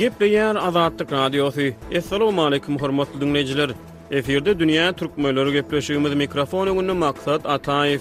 [0.00, 1.60] Gepleyen Azadlık Radyosu.
[1.98, 3.70] Assalamu alaykum hormatly dinleyijiler.
[4.10, 8.00] Efirde dünýä türkmenleri gepleşýümiz mikrofonu öňünde maksat Ataýew.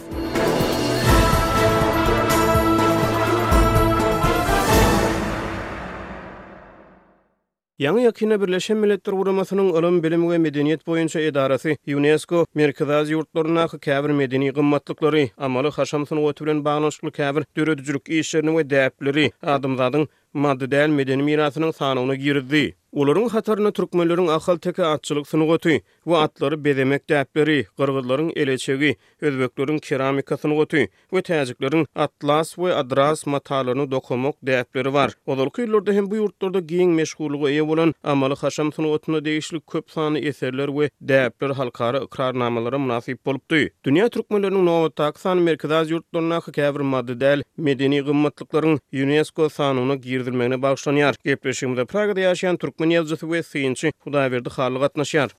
[7.85, 13.67] Yaňy ýakyna Birleşen Milletler Guramasynyň ölüm bilim we medeniýet boýunça edarasy UNESCO Merkez Aziýa ýurtlaryna
[13.87, 21.23] käbir medeni gymmatlyklary, amaly haşamsyny ötüren baglanyşly käbir döredijilik işlerini we däpleri adamlaryň maddi medeni
[21.23, 22.75] mirasynyň sanawyna girdi.
[22.91, 30.37] Olaryň hatarına türkmenleriň aqal teke atçylyk synagoty we atlary bezemek däpleri, gyrgyzlaryň eleçegi, özbekleriň keramika
[30.37, 35.11] synagoty we täjikleriň atlas we adras matalaryny dokumok däpleri bar.
[35.27, 40.27] Olaryň ýyllarda hem bu ýurtlarda giň meşhurlygy eýe bolan amaly haşam synagotyna degişlik köp sany
[40.27, 43.69] eserler we däpler halkara ikrarnamalary munasip bolupdy.
[43.85, 49.95] Dünya türkmenleriniň nowatak sany merkezi ýurtlaryna hakäbir maddi medeni gymmatlyklaryň UNESCO sanawyna
[50.27, 55.29] düýer mägnebawstanyar kärkepleşýär, Pragada Pragadi türkmen ýaǵdyny we synçy, Hudaý berdi xarlyga atnaşar.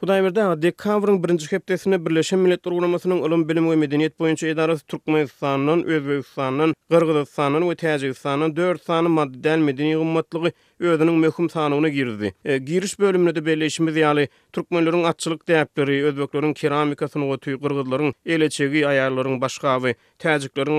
[0.00, 5.82] Hudaýberde de Kavrun birinji hepdesine Birleşen Milletler Guramasynyň ulum bilim we medeniýet boýunça edarasy Türkmenistanyň,
[5.84, 12.34] Özbegistanyň, Gürgistanyň we Täjikistanyň 4 sanly maddeden medeniýet gymmatlygy özüniň möhüm sanawyna girdi.
[12.44, 19.40] E, giriş bölümünde de belleşmiz ýaly Türkmenlilerin açlyk täpleri, Özbeklilerin keramika synagaty, Gürgizlilerin eleçegi aýarlaryň
[19.40, 19.94] başga we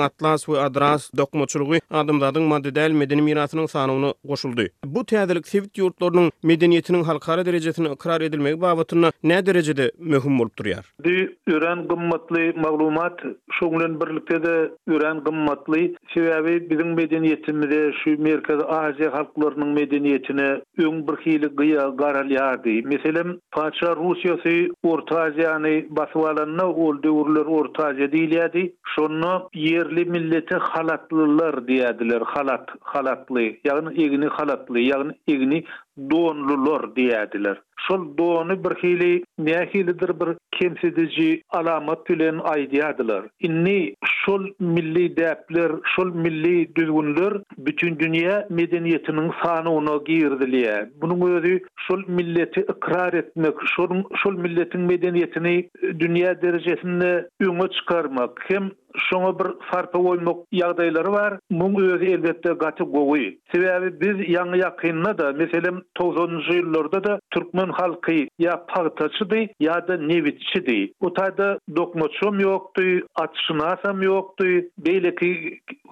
[0.03, 4.69] atlas we adras dokmaçylygy adamlaryň maddeden medeni mirasynyň sanawyna goşuldy.
[4.85, 10.86] Bu täzelik Sewit ýurtlarynyň medeniýetiniň halkara derejesini ikrar edilmegi babatyna nä derejede möhüm bolup durýar?
[11.06, 11.09] Bu
[11.52, 13.20] ýören gymmatly maglumat
[13.59, 14.56] şoňlan birlikde de
[14.94, 15.81] ýören gymmatly
[16.14, 20.48] sebäbi biziň medeniýetimizde şu Merkez Aziýa halklarynyň medeniýetine
[20.88, 22.73] öň bir hili gyýa garalýardy.
[22.94, 28.64] Meselem Paça Russiýasy Orta Aziýany basyp alanyna ol döwürler Orta Aziýa diýilýärdi.
[28.96, 32.22] Şonu yerli milleti halatlylar diýdiler.
[32.31, 35.64] Halat, halatly, ýagny egini halatly, ýagny egini
[36.09, 37.57] lor diýädiler.
[37.88, 43.29] Şol donu bir hili nähilidir bir kemsedici alamat bilen aýdýadylar.
[43.39, 43.95] Inni
[44.25, 50.90] şol milli däpler, şol milli düzgünler bütün dünýä medeniýetiniň sany ona girdiler.
[51.01, 53.90] Bunun özü şol milleti ikrar etmek, şol
[54.23, 58.72] şol milletin medeniýetini dünýä derejesinde üňe çykarmak, hem
[59.07, 61.35] şoňa bir sarpa bolmak ýagdaýlary bar.
[61.62, 63.25] Muňa özü elbetde gaty gowy.
[63.53, 69.97] Sebäbi biz ýangy ýaqynna da, meselem 90-njy ýyllarda da türkmen halky ýa partaçydy, ýa da
[70.12, 70.79] newitçidi.
[71.02, 72.88] Bu taýda dokmaçym ýokdy,
[73.25, 74.52] atşynasam ýokdy,
[74.90, 75.31] beýleki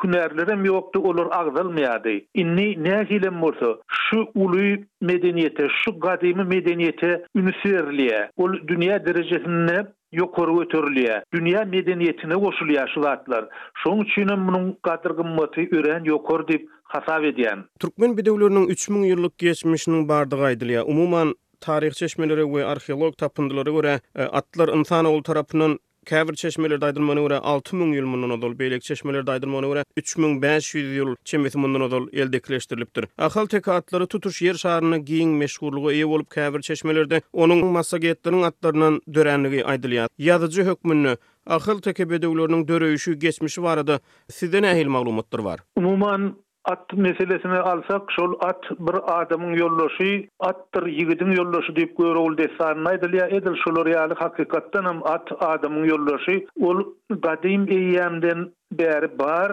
[0.03, 2.17] hünärlerim ýokdy, olar agdalmaýady.
[2.43, 10.61] Inni näçe ýyl bolsa, şu uly medeniyete, şu kadimi medeniyete ünüferliye, o dünya derecesine yokoru
[10.61, 13.47] ötörlüye, dünya medeniyetine koşuluya şu zatlar.
[13.83, 17.63] Şun üçün bunun kadr gımmatı üren yokor dip hasav ediyen.
[17.79, 20.85] Türkmen bedevlerinin 3000 yıllık geçmişinin bardağı aydılıya.
[20.85, 23.99] Umuman tarih çeşmeleri ve arheolog tapındıları göre
[24.33, 29.83] atlar insanoğlu tarafının Käbir çeşmeler daýdylmany görä 6000 ýyl mundan ozal, beýlek çeşmeler daýdylmany görä
[30.01, 33.07] 3500 ýyl çemeti mundan ozal eldekleşdirilipdir.
[33.27, 39.61] Ahal tekaatlary tutuş yer şaharyny giň meşhurlygy eýe bolup käbir çeşmelerde onuň massagetleriniň atlarynyň dörenligi
[39.61, 40.09] aýdylýar.
[40.29, 41.13] Ýazyjy hökmünni
[41.57, 43.99] Ahal tekebedewlerniň döreýüşi geçmişi barada
[44.39, 45.59] sizden ähli maglumatlar bar.
[45.75, 46.33] Umuman
[46.67, 52.85] At meselesini alsak, şol at bir adamın yolloşu, attır yigidin yolloşu deyip görü ol desanın
[52.85, 59.51] aydıl ya edil, şol oryalı hakikattan at adamın yolloşu, ol gadim eyyemden beri bar,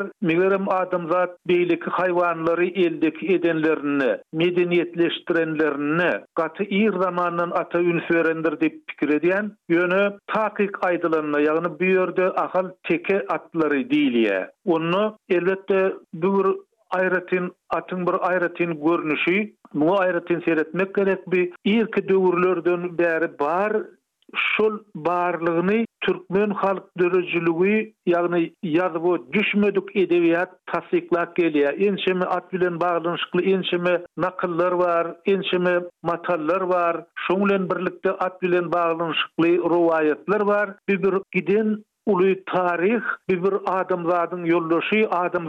[0.78, 9.52] adam zat beylik hayvanları eldeki edenlerini, medeniyetleştirenlerini, katı ir zamanın ata ünferendir deyip pikir ediyen,
[9.68, 14.28] yönü takik aydılanına, yani bir akal ahal teke atları değil
[14.66, 22.96] Onu elbette bu ayratin atın bir ayratin görnüşi mu ayratin seretmek gerek bi ilki döwürlerden
[22.98, 23.72] bäri bar
[24.34, 27.76] şol barlığını, türkmen halk döwürçiligi
[28.12, 33.94] ýagny ýazyp düşmedik edebiýat tasdiklap gelýär ençemi at bilen baglanyşykly ençemi
[34.26, 36.96] naqyllar bar ençemi matallar bar
[37.26, 41.74] şoňlen birlikde at bilen baglanyşykly rowayatlar bar bir gidin giden
[42.06, 45.44] ulu tarih bir bir adam zadyň ýoldaşy, adam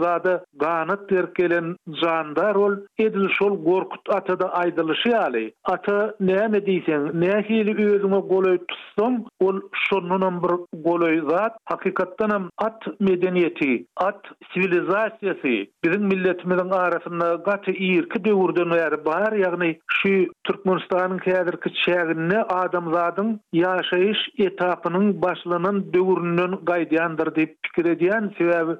[1.10, 1.66] derkelen
[2.02, 5.52] jandar ol edil şol gorkut atada aydylyşy ali.
[5.64, 5.98] Ata
[6.30, 10.56] näme diýsen, nähili özüňe golay tutsam, ol şonuň bir
[10.86, 13.72] golay zat, hakykatdan at medeniýeti,
[14.08, 14.20] at
[14.52, 20.16] sivilizasiýasy biziň milletimiziň arasynda gaty ýerki döwürden öýär bar, ýagny şu
[20.48, 23.32] Türkmenistanyň käderki çägini adamzadyň
[23.62, 28.74] ýaşaýyş etapynyň başlanan döwürini ýön gaýdyandyr diýip pikir edýän sebäbi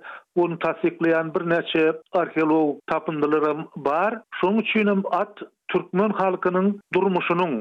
[0.45, 1.83] onu täsdiklaýan bir näçe
[2.21, 3.51] arheolog tapyndylary
[3.89, 4.17] bar.
[4.41, 5.37] Şoň üçin at
[5.75, 7.53] türkmen halkynyň durmuşynyň,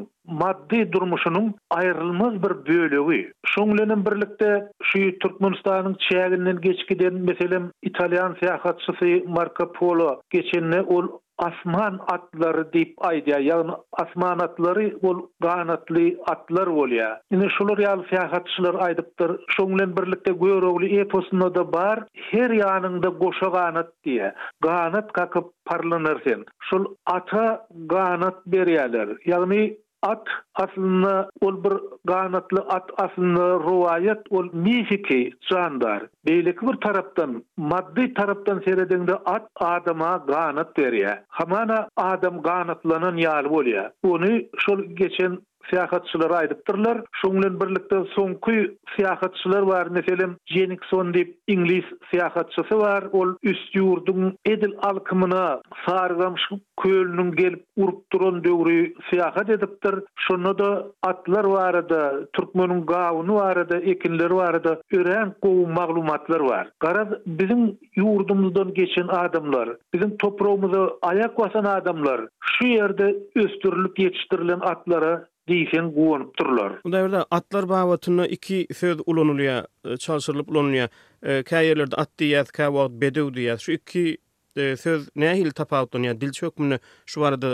[0.43, 1.49] maddi durmuşynyň
[1.79, 3.19] aýrylmaz bir bölegi.
[3.55, 3.75] Şoň
[4.07, 4.53] birlikde
[4.91, 11.07] şu türkmenistanyň çäginden geçgiden, meselem, italian sýahatçysy Marco Polo geçenle ol
[11.37, 13.39] asman atları deyip aydı ya.
[13.39, 17.21] Yani asman atları bol ganatlı atlar bol ya.
[17.31, 19.41] Yine şunlar yalı fiyahatçılar aydıptır.
[19.47, 22.03] Şunlen birlikte görevli etosunu da bar.
[22.13, 24.33] Her yanında goşa ganat diye.
[24.61, 26.45] Ganat kakıp parlanırsın.
[26.59, 29.09] Şun ata ganat beryalar.
[29.25, 30.23] Yani at
[30.55, 31.71] aslında ol bir
[32.05, 36.03] ganatlı at aslında ruvayet ol mifiki zandar.
[36.27, 41.13] Beylik bir taraftan maddi taraftan seyredende at adama ganat veriyor.
[41.27, 43.89] Hamana adam ganatlanan yal oluyor.
[44.03, 45.39] Onu şol geçen
[45.69, 47.01] siyahatçılar aydıptırlar.
[47.11, 49.87] Şunlun birlikte son kuy siyahatçılar var.
[49.87, 53.03] Meselim, Jenikson deyip İngiliz siyahatçısı var.
[53.11, 56.41] Ol üst yurdun edil alkımına sargamış
[56.81, 59.95] köylünün gelip urup duran dövri siyahat ediptir.
[60.15, 66.39] Şunlu da atlar var da, Türkmenun gavunu var da, ekinler var da, öreren kovu maglumatlar
[66.39, 66.69] var.
[66.79, 75.27] Karaz, bizim yurdumuzdan geçen adamlar, bizim toprağımıza ayak basan adamlar, şu yerde öztürlük yetiştirilen atlara
[75.49, 76.73] diýsen gowunyp durlar.
[76.83, 80.87] Munda berde atlar baýatyna 2 söz ulanylýa, e, çalşyrylyp ulanylýa.
[81.23, 83.57] E, Käýerlerde at diýýär, käw wagt bedew diýär.
[83.59, 84.17] Şu iki
[84.57, 87.51] e, söz nähil tapawutdy, ýa dil çökmüne şu barada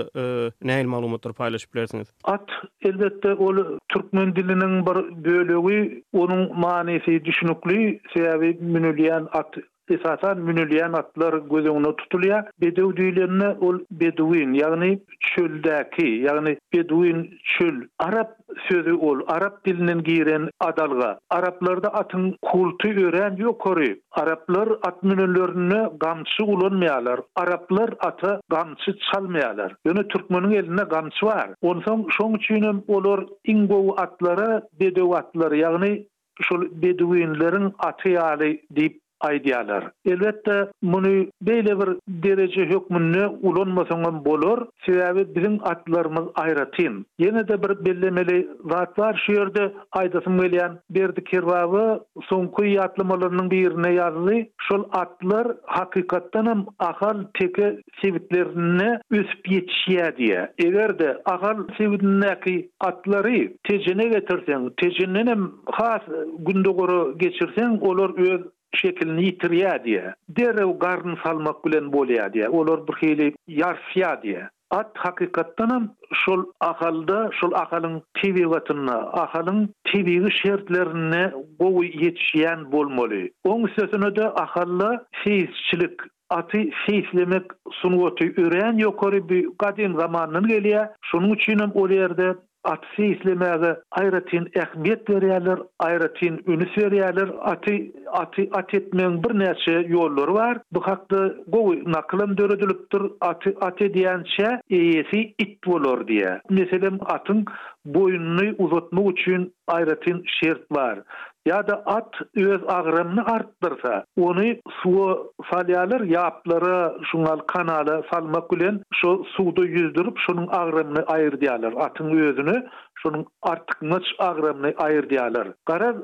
[0.69, 2.07] nähil maglumatlar paýlaşyp bilersiňiz.
[2.23, 2.49] At
[2.85, 3.59] elbetde ol
[3.91, 9.55] türkmen diliniň bir bölegi, onuň manysy düşünükli, sebäbi münülýän at
[9.89, 12.43] Esasan münülyen atlar gözünü tutuluyor.
[12.61, 17.75] Bedev düğülerini ol beduin, yani çöldaki, yani beduin çöl.
[17.99, 18.29] Arap
[18.71, 21.19] sözü ol, Arap dilinin giren adalga.
[21.29, 23.83] Araplarda atın kultu öğren yok oru.
[24.11, 27.19] Araplar at münülerini gamçı ulanmayalar.
[27.35, 29.75] Araplar atı gamçı çalmayalar.
[29.85, 31.49] Yani Türkmenin eline gamçı var.
[31.61, 36.07] Onsan son çünün olur ingov atları, bedev atları, yani...
[36.41, 37.73] şol beduinlerin
[38.05, 38.97] yali deyip,
[39.27, 39.85] aýdýarlar.
[40.13, 40.55] Elbetde
[40.93, 41.91] muny beýle bir
[42.25, 46.97] derece hökmünü ulanmasaň hem bolar, sebäbi biziň atlarymyz aýratyn.
[47.25, 48.37] Ýene de bir bellemeli
[48.73, 49.67] zat bar şu ýerde
[50.01, 51.85] aýdasym gelýän berdi kirwawy
[52.29, 54.37] soňky ýatlamalarynyň birine ýazyly,
[54.67, 57.71] şol atlar hakykatdan hem ahal teke
[58.01, 58.91] sebitlerini
[59.21, 60.41] üsüp ýetişýär diýe.
[60.67, 62.57] Eger de ahal sebitindäki
[62.91, 66.03] atlary tejine getirseň, tejinden hem has
[66.49, 68.41] gündogory geçirseň, olar öz
[68.81, 70.13] şekilini yitirýä diýe.
[70.37, 72.49] Derew garn salmak bilen bolýar diýe.
[72.59, 73.27] Olar bir hili
[73.59, 74.47] ýarsyýa diýe.
[74.77, 75.83] At hakykatdan hem
[76.25, 81.21] şol ahalda, şol ahalyň tebigi watyna, ahalyň tebigi şertlerini
[81.59, 82.71] gowy bolmoli.
[82.71, 83.21] bolmaly.
[83.45, 85.97] Oň üstesine de ahalla feýizçilik
[86.29, 90.85] Atı seyislemek sunu otu üreyen yokarı bir kadim zamanını geliyor.
[91.01, 92.35] Şunun için hem o yerde
[92.71, 100.27] atsi islemege ayratin ehmiyet veriyalar, ayratin ünüs veriyalar, ati, ati, ati etmen bir neçe yollar
[100.27, 100.57] var.
[100.71, 106.41] Bu hakda govi nakılım dörödülüptür, ati, ati diyençe eyesi it bolor diye.
[106.49, 107.45] Meselem atyň
[107.85, 110.99] boyununu uzatmak üçin ayratin şert var.
[111.45, 119.23] ya da at öz ağrımını arttırsa onu su salyalar yapları şunal kanala salmak ulen şu
[119.35, 125.95] suda yüzdürüp şunun ağrımını ayır diyalar atın özünü şunun artık nıç ağrımını ayır diyalar karar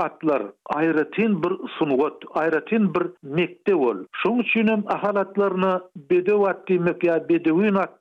[0.00, 6.70] atlar ayratin bir sunuot ayratin bir mekte ol şun üçünün ahal atlarını bedev at
[7.02, 7.92] ya bedevin at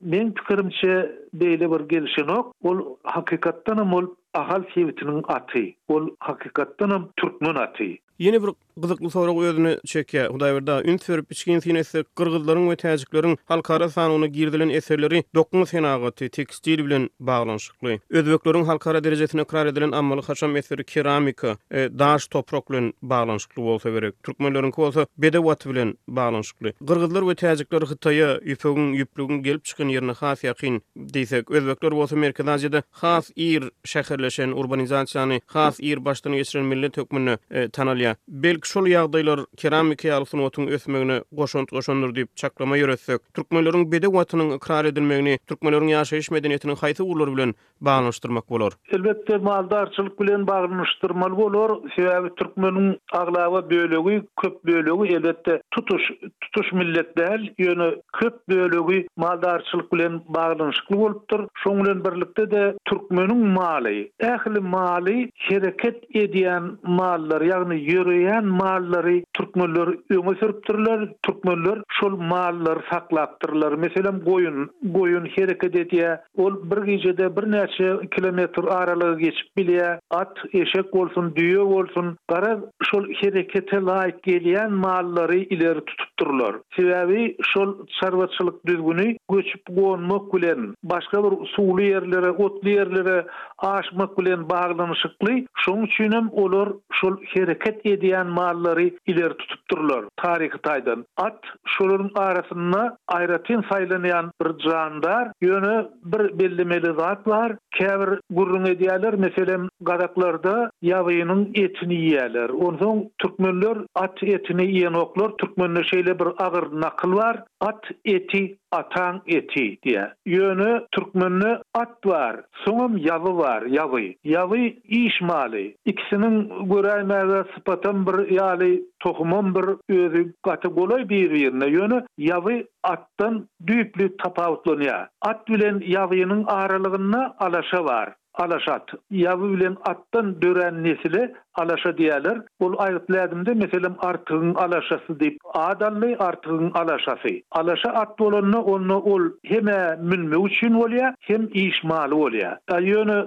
[0.00, 2.28] men pikirimçe, beyle bir gelişin
[2.64, 4.06] ol hakikattan ol
[4.40, 5.62] ahal sewitiniň aty,
[5.96, 7.90] ol hakykatdanam türkmen aty.
[8.18, 8.48] Yeni bir
[8.82, 10.26] gyzykly sorag özüne çekýä.
[10.26, 16.84] Hudaýberde ün sörüp içgin sinesi gyrgyzlaryň we täjikleriň halkara sanuny girdilen eserleri dokma senagaty tekstil
[16.84, 17.98] bilen baglanşykly.
[18.10, 24.14] Özbekleriň halkara derejesine karar edilen ammaly haşam eseri keramika, e, daş topraklyň baglanşykly bolsa gerek.
[24.22, 26.72] Türkmenleriň kowsa bedewat bilen baglanşykly.
[26.80, 30.80] Gyrgyzlar we täjikler Hitaýa ýüpüň ýüplügün gelip çykan ýerine has ýakyn
[31.14, 36.96] diýsek, özbekler bolsa Merkezden ýa khas has ir şäherleşen urbanizasiýany, has ir başdan geçiren millet
[36.96, 43.20] hökmünü e, tanal Belki şol ýagdaýlar keramika ýalysyn otun ösmegini goşunt goşundur diýip çaklama ýöretsek,
[43.36, 48.72] türkmenleriň bede watynyň ikrar edilmegini, türkmenleriň ýaşaýyş medeniýetiniň haýsy ulur bilen baglanyşdyrmak bolar.
[48.96, 52.88] Elbetde maldarçylyk bilen baglanyşdyrmalar bolar, sebäbi türkmeniň
[53.22, 56.02] aglawa bölegi, köp bölegi elbetde tutuş
[56.40, 57.90] tutuş millet däl, ýöne
[58.20, 61.40] köp bölegi maldarçylyk bilen baglanyşykly bolupdyr.
[61.64, 69.86] Şoň bilen birlikde de türkmeniň maly, ähli maly hereket edýän mallar, ýagny yürüyen malları Türkmenler
[70.14, 73.72] öňe sürüpdirler, Türkmenler şol mallary saklapdyrlar.
[73.72, 74.60] Meselem goýun,
[74.96, 81.32] goýun hereket edýä, ol bir gecede, bir näçe kilometr aralygy geçip bilýä, at, eşek olsun,
[81.36, 82.52] düýe olsun, gara
[82.90, 87.70] şol hereketä laýyk gelýän malları ileri tutupturlar Sebäbi şol
[88.00, 93.18] çarwatçylyk düzgüni göçüp goýmak bilen başga bir suwly otlu otly ýerlere
[93.58, 95.34] aşmak bilen bağlanyşykly,
[95.66, 100.04] şoň üçin olar şol hereket ediyen malları ileri tutupturlar.
[100.16, 109.14] Tarihi taydan at şurun arasında ayratin saylanayan bir yönü bir bellimeli zatlar kevr gurrun ediyeler.
[109.14, 112.48] Meselen gadaklarda yavayının etini yiyeler.
[112.48, 115.32] Ondan Türkmenler at etini yiyen oklar.
[115.38, 117.42] Türkmenler şeyle bir ağır nakıl var.
[117.60, 120.12] At eti atan eti diye.
[120.26, 122.40] Yönü Türkmenli at var.
[122.64, 123.62] Sunum yavı var.
[123.62, 124.00] Yavı.
[124.24, 125.76] Yavı iş mali.
[125.84, 131.30] ikisinin göre meyve nispatan bir yali tohumun bir özü gaty golay bir
[131.70, 135.08] yönü ýawy attan düyüklü tapavutlanıya.
[135.22, 138.14] At bilen yavının aralygyna alaşa var.
[138.34, 138.88] Alaşat.
[139.12, 142.42] ýawy bilen attan dören nesile alaşa diyalar.
[142.60, 147.28] Ol ayıpladımda meselim artığın alaşası deyip adallı artığın alaşası.
[147.50, 152.58] Alaşa atlı olanı onu ol hem e minme uçun olya hem iş mali olya.
[152.80, 153.24] Yönü e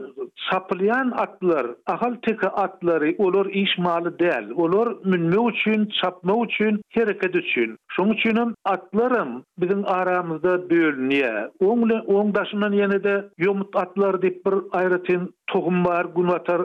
[0.52, 4.26] çapılayan atlar ahal teki atları olur iş malı değil.
[4.56, 7.78] Olur minme uçun çapma uçun hareket uçun.
[7.92, 11.50] Şun uçunum atlarım bizim aramızda bölünye.
[11.60, 12.34] Onla on
[12.72, 16.60] yeni de yomut atlar deyip bir ayrıtın tohum var gunvatar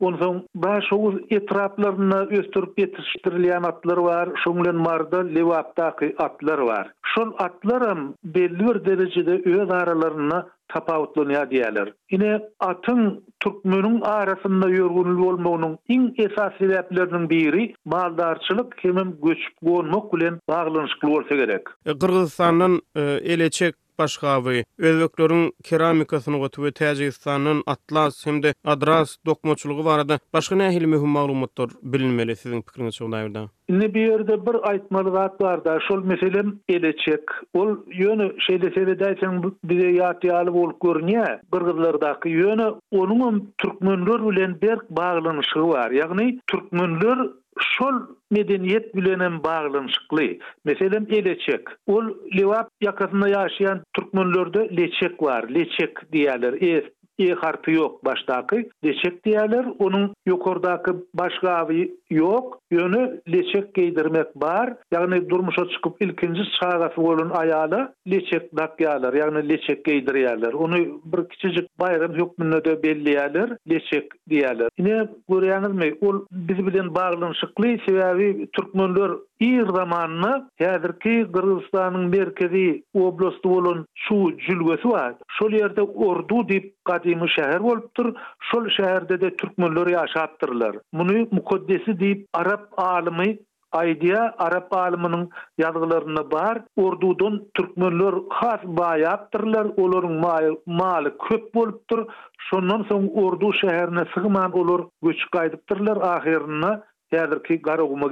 [0.00, 4.28] on Onun baş o etraplarını östürüp yetiştirilen atlar var.
[4.44, 6.90] Şunlun marda livaptaqı atlar var.
[7.02, 11.92] Şun atlarım belli bir derecede öz aralarını tapawutlanya diýerler.
[12.10, 20.40] Ine atyň türkmenüň arasynda ýörgünli bolmagynyň iň esasy sebäplerinden biri maldarçylyk hem göçüp gowmak bilen
[20.48, 21.64] baglanyşyk bolsa gerek.
[21.86, 23.02] Kırgızstanyň e, e,
[23.34, 30.96] eläçek başgawy özbeklörün keramika sanagaty we Tajikistanyň Atlas hemde Adras dokmaçylygy barada başga näme hilmi
[31.00, 33.42] hem maglumatlar bilinmeli sizin pikiriňiz şu näbirde?
[33.68, 37.24] Ne bir yerde bir aýtmaly zat bar da şol meselem elecek.
[37.54, 37.68] Ol
[38.00, 41.24] ýöne şeýle sebe däsen bize ýaty alyp bolup görnýä.
[41.52, 45.90] Gürgizlerdäki ýöne onuň türkmenler bilen berk baglanyşygy bar.
[46.00, 47.18] Ýagny türkmenler
[47.58, 47.96] şol
[48.32, 50.22] medeniyet bilenen bağlanışıklı.
[50.64, 51.60] Mesela Eleçek.
[51.86, 52.04] Ol
[52.36, 55.48] Livap yakasında yaşayan Türkmenlerde Leçek var.
[55.48, 56.54] Leçek diyerler.
[56.60, 56.84] Eğer
[57.18, 59.66] e-kartı yok baştaki leçek diyerler.
[59.78, 62.58] Onun yukarıdaki başka avi yok.
[62.70, 64.74] Yönü leçek geydirmek var.
[64.92, 69.14] Yani durmuşa çıkıp ilkinci çağrafı olun ayağına leçek nakyalar.
[69.14, 70.52] Yani leçek giydiriyerler.
[70.52, 73.56] Onu bir küçücük bayram hükmünü de belliyerler.
[73.70, 74.68] Leçek diyerler.
[74.78, 75.68] Yine görüyeniz
[76.00, 83.86] ol O biz bilin bağlılın şıklı sebebi Türkmenler ir zamanına hazırki Kırgızistan'ın merkezi oblastı volun
[83.94, 85.14] şu jülgüsü var.
[85.38, 88.08] şu yerde ordu deyip gadymy şäher bolupdyr.
[88.50, 90.78] Şol şäherde de türkmenler ýaşapdyrlar.
[91.00, 93.34] Muny mukaddesi diýip arap alymy
[93.72, 102.02] Aydia Arap alımının yazgılarını bar, ordudun Türkmenler has bayaptırlar, olaryň maly köp bolptır,
[102.38, 106.80] şondan son ordu şehrine sığman olor, göç kaydıptırlar, ahirine,
[107.12, 108.08] yadır ki garoguma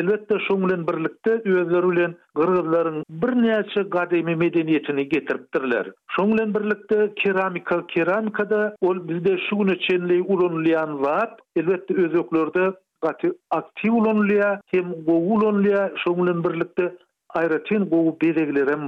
[0.00, 5.86] Elbette şu birlikti birlikde özleri bilen gırgızların bir neçe gadaymy medeniýetini getiripdirler.
[6.10, 10.20] Şu bilen birlikde keramika, ol bizde şu güne çenli
[11.00, 12.64] vaat, elbette özüklerde
[13.02, 13.98] gaty aktiw
[14.74, 16.94] hem gogu ulunlyan şu bilen birlikde
[17.38, 18.16] aýratyn gowu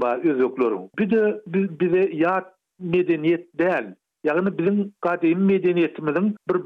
[0.02, 0.80] bar özüklerim.
[0.98, 1.40] Bir de
[1.80, 2.44] bize ýat
[2.80, 3.84] medeniyet däl.
[3.84, 3.94] Ýagny
[4.36, 5.62] yani bilen gadaym bir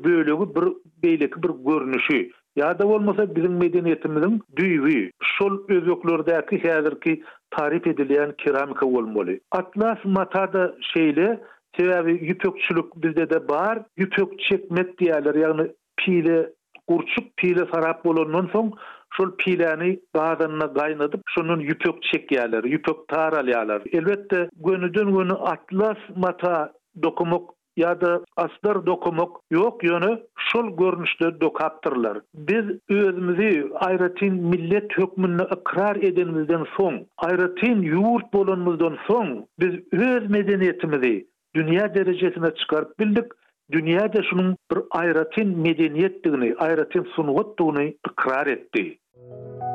[0.05, 0.69] bölegi, bir
[1.03, 2.31] beýleki, bir görnüşi.
[2.57, 6.61] Ya da olmasa bizim medeniyetimizin düyüvi, şol özöklördeki
[7.01, 9.39] ki tarif edilen keramika olmalı.
[9.51, 11.41] Atlas matada şeyle,
[11.73, 16.51] tevavi yüpökçülük bizde de bar, yüpök çekmet diyarlar, yani pile,
[16.87, 18.73] kurçuk pile sarap olunun son,
[19.17, 23.49] şol pilani bazanına kaynatıp şunun yüpök çek yerler, yüpök taral
[23.93, 30.19] Elbette gönü dün atlas mata dokumuk, Ya da aslar dokumuk yok yönü
[30.53, 32.19] şol görnüşde dokaptırlar.
[32.35, 41.27] Biz özümüzü ayratin millet hükmünü ıkrar edinimizden son, ayratin yurt bolonumuzdan son, biz öz medeniyetimizi
[41.57, 43.33] dünya derecesine çıkart bildik,
[43.73, 48.81] dünya şunun bir ayratin medeniyetliğini, ayratin sunuqtuğunu ıkrar etti.
[49.17, 49.72] Müzik